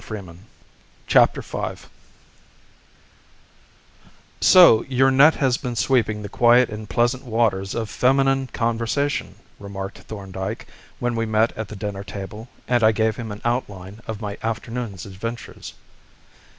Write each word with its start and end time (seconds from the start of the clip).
CHAPTER 1.05 1.43
V 1.43 1.47
THE 1.51 1.59
'THUMBOGRAPH' 1.61 1.89
"So 4.41 4.81
your 4.89 5.11
net 5.11 5.35
has 5.35 5.57
been 5.57 5.75
sweeping 5.75 6.23
the 6.23 6.27
quiet 6.27 6.69
and 6.69 6.89
pleasant 6.89 7.23
waters 7.23 7.75
of 7.75 7.87
feminine 7.87 8.47
conversation," 8.47 9.35
remarked 9.59 9.99
Thorndyke 9.99 10.65
when 10.97 11.13
we 11.15 11.27
met 11.27 11.55
at 11.55 11.67
the 11.67 11.75
dinner 11.75 12.03
table 12.03 12.49
and 12.67 12.83
I 12.83 12.91
gave 12.91 13.17
him 13.17 13.31
an 13.31 13.41
outline 13.45 14.01
of 14.07 14.21
my 14.21 14.39
afternoon's 14.41 15.05
adventures. 15.05 15.75